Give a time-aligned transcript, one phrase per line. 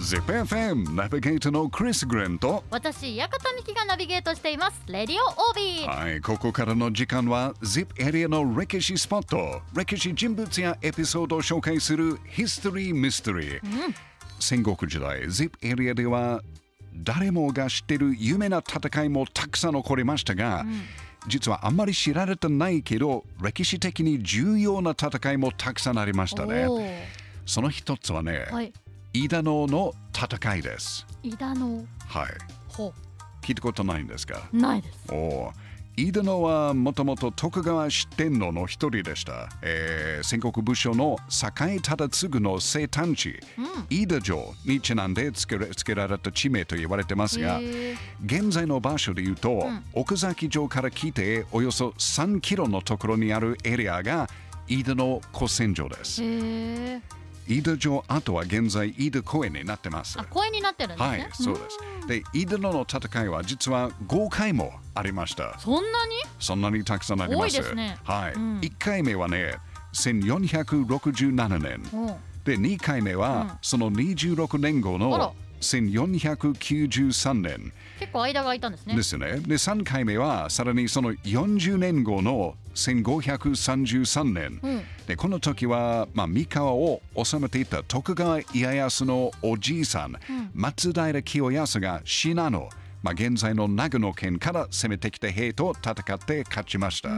[0.00, 4.80] ZIPFM ナビゲーターのクリス・グレンと私館美希がナビゲートしています。
[4.86, 5.86] レディオオービー。
[5.86, 9.60] はいここからの時間は ZIP エリアの歴史スポット。
[9.74, 13.60] 歴史人物やエピソードを紹介するヒストリー・ミステリー、
[14.40, 16.40] 戦国時代 ZIP エリアでは
[16.94, 20.64] 誰もが知っている有名な戦いもたくさん起こりましたが、
[21.28, 26.66] 実はあんまり知られてないけど歴史的に重要な戦いもたくさんありましたね。
[27.44, 28.72] その一つはね、はい
[29.12, 31.06] 飯田野の戦いです。
[31.22, 32.28] 伊田のはい。
[32.68, 32.92] ほ
[33.42, 34.48] 聞いたことないんですか？
[34.52, 34.98] ないです。
[35.12, 35.50] おー。
[35.96, 43.40] 飯田野はもともと徳川四天王の一人でした、えー戦国武将の堺忠次の生誕地、
[43.90, 47.58] 飯田城にちなんで付けら付けられた地名と言われてますが
[48.24, 54.28] 現在の場所で言うと、奥崎城から来ておよそ3キロのところにあるエリアが
[54.68, 56.22] 飯田の古戦場です
[57.50, 60.16] 飯田城跡は現在飯田公園になってます。
[60.20, 61.78] あ公園になってるんですはねいそうです。
[62.06, 65.58] で飯田野の戦いは実は5回もありました。
[65.58, 66.14] そんなに？
[66.38, 67.42] そんなにたくさんあります。
[67.42, 67.98] 多いですね。
[68.04, 68.34] はい。
[68.34, 68.60] うん。
[68.60, 69.56] 1回目はね、
[69.94, 71.82] 1467年。
[72.44, 79.26] で、2回目は、その26年後の1493年結構間が空いたんですねですね。
[79.40, 84.58] で、3回目は、さらにその40年後の1533年。
[84.62, 90.14] うんで、この時は、まあ、三河を治めていた徳川家康のおじいさん、
[90.54, 92.68] 松平清康が信濃、
[93.02, 97.10] まあ、現在の長野県から攻めてきた兵と戦って勝ちました。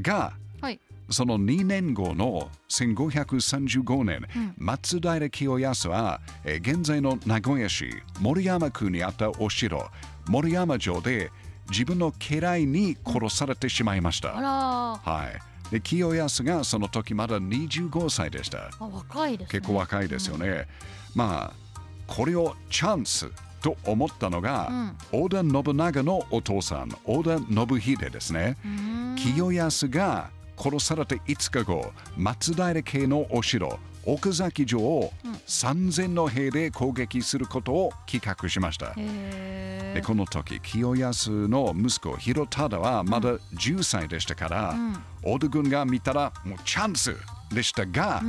[0.00, 0.80] がはい。
[1.10, 4.26] その2年後の1535年、
[4.56, 9.90] 松平清康は、えー現在の名古屋市森山区にあったお城
[10.26, 11.30] 森山城で
[11.68, 15.28] 自分の家来に殺されてしまいました、は
[15.68, 18.70] い、で清康がその時まだ25歳でした。
[18.78, 19.60] あ若いですね。
[19.60, 20.66] 結構若いですよね、
[21.14, 21.64] まあ
[22.06, 23.30] これをチャンス
[23.62, 28.56] と思ったのが、織田信長のお父さん織田信秀ですね、
[29.16, 35.12] 清康が殺されて5日後松平家のお城奥崎城を
[35.46, 44.74] 3000の兵で攻撃することを企画しました、へでこの時清康の息子広忠はまだ10歳でしたから、
[45.22, 47.16] 織田軍が見たらもうチャンス
[47.54, 48.22] でしたが、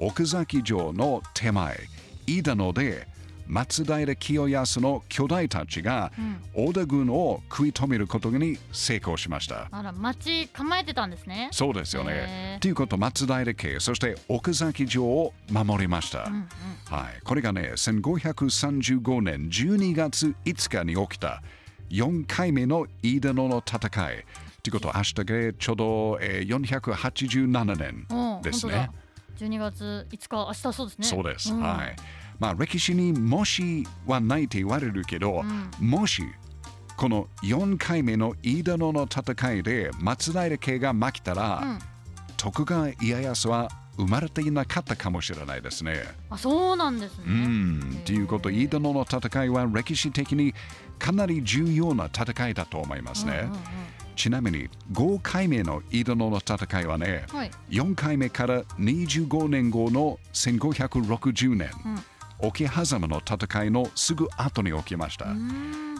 [0.00, 1.78] 奥崎城の手前
[2.26, 3.06] 飯田野で
[3.46, 6.12] 松平清康の巨大たちが
[6.54, 9.68] 織田軍を食い止めることに成功しました。
[9.70, 12.56] あら町構えてたんですねそうですよへね。
[12.58, 16.20] ーということ松平家そして奥崎城を守りました。
[16.20, 21.42] はい、これがね1535年12月5日に起きた
[21.90, 24.24] 4回目の飯田野の戦い。
[24.62, 28.86] ということは明日でちょうど、えー487年うんですね本。
[28.86, 29.04] 当だ
[29.36, 31.52] 12月5日明日そうですねそうです。
[31.52, 31.96] んはい。
[32.44, 35.42] まあ歴史にもしはないと言われるけど、
[35.80, 36.22] もし
[36.94, 41.78] この4回目の飯田野の戦いで松平家が負けたら、
[42.36, 46.02] 徳川家康は生まれていなかったかもしれないですね。
[46.28, 47.24] あそうなんですね。
[47.26, 48.02] うん。
[48.04, 50.52] ということ、飯田野の戦いは歴史的に
[50.98, 53.48] かなり重要な戦いだと思いますね。
[54.16, 57.50] ちなみに5回目の飯田野の戦いはね、はい。
[57.70, 61.70] 4回目から25年後の1560年、
[62.38, 65.26] 桶狭間の戦いのすぐ後に起きました。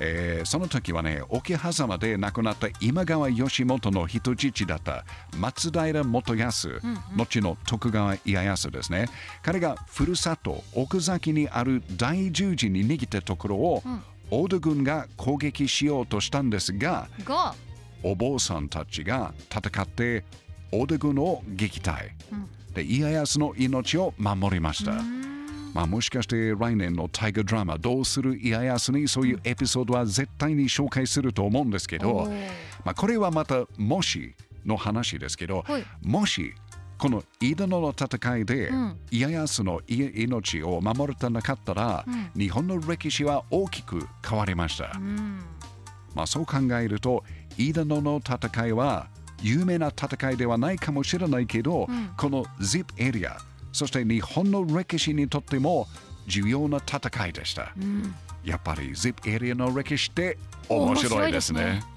[0.00, 5.04] えーその時はね、桶狭間で亡くなった今川義元の人質だった
[5.38, 6.80] 松平元康、
[7.16, 9.06] 後の徳川家康ですね。
[9.42, 13.82] 彼がふるさと奥崎にある大十字に逃げたところを、
[14.30, 17.54] 織田軍が攻撃しようとしたんですが、が
[18.02, 20.24] お坊さんたちが戦って
[20.72, 22.10] 織田軍を撃退、
[22.74, 24.92] で家康の命を守りました、
[25.72, 28.38] まあ、もしかして来年の大河ドラマ「どうする？
[28.38, 32.24] 家康」にそういうエピソードは絶対に紹介すると思うんですけど
[32.84, 34.34] まあ、これはまたもし
[34.66, 35.84] の話ですけど、はい。
[36.02, 36.54] もし
[36.98, 38.96] この飯田野の戦いでん。
[39.10, 42.04] 家康のい命を守れてなかったら、
[42.36, 44.92] 日本の歴史は大きく変わりました。
[46.14, 47.24] まあ、そう考えると
[47.56, 49.08] 飯田野の戦いは
[49.40, 53.36] 有名な戦いではないかもしれないけど、この ZIP エリア
[53.72, 55.86] そして日本の歴史にとっても
[56.26, 57.72] 重要な戦いでした、
[58.44, 60.38] やっぱり ZIP エリアの歴史って
[60.68, 61.60] 面白いですね。
[61.60, 61.92] 面白いですね。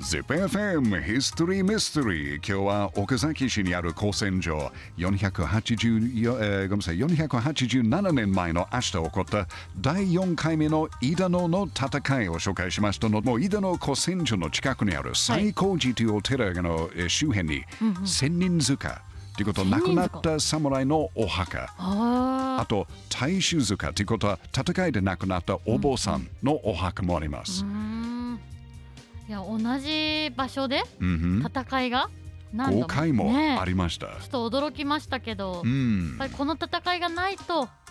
[0.00, 6.98] ZIPFM History Mystery 今日は岡崎市にある高専場480、えーごめんなさい。
[6.98, 9.46] 487年前の明日起こった
[9.80, 17.62] 第4回目の飯田野の戦いを紹介しましたのもう飯田野高専所の近くにある西光寺というお寺のえー周辺に
[18.04, 21.72] 千人塚っていうことは亡くなった侍のお墓。
[21.78, 27.64] ああと大衆塚っていうことは戦いで亡くなったお坊さんのお墓もあります。
[27.64, 27.70] うー。
[27.70, 28.40] ん。
[29.28, 32.10] いや同じ場所で戦いが
[32.52, 32.84] 何度も。
[32.84, 34.08] 5回もねありました。
[34.08, 37.81] ちょっと驚きましたけど、うやんっぱりこの戦いがないと、まあ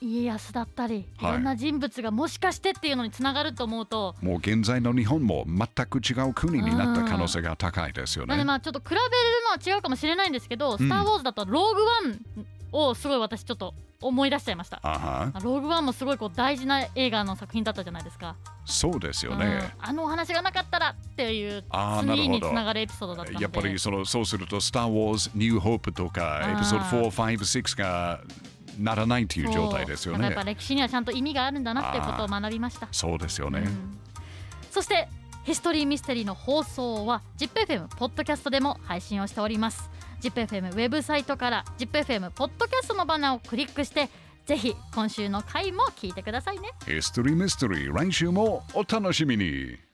[0.00, 8.30] 家康だったりいはいろんな人物がもしかしてっていうのにつながると思うと、もう現在の日本も全く違う国になった可能性が高いですよね。
[8.30, 9.00] なんでまあちょっと比べる
[9.44, 14.80] のは違うかもしれないんですけど「スター・ウォーズ」だとローグワンをすごい私ちょっと思い出しちゃいました。
[14.82, 18.36] ローグワンもすごいこう大事な映画の作品だったじゃないですか。
[18.64, 19.74] そうですようんね。
[19.78, 21.64] あのお話がなかったらっていう
[22.00, 23.40] 次につながるエピソードだった。
[23.40, 28.20] やっぱりそのそうすると、スター・ウォーズ、ニュー・ホープとか、エピソード4、5、6が
[28.78, 30.34] ならないという状態ですよねやっ。
[30.34, 32.88] ぱ歴史にはちゃんと意味があるんだなっていうことを学びました。
[32.92, 33.60] そうですよね。
[33.60, 33.98] うん
[34.72, 35.06] そして
[35.44, 39.90] ヒストリーミステリーの放送は ZIPFM ポッドキャストでも配信をしております
[40.22, 44.08] ZIPFM ウェブサイトから ZIPFM ポッドキャストのバナーをクリックして
[44.46, 49.91] ぜひ今週の回も聞いてくださいねヒストリー・ミステリー、来週もお楽しみに。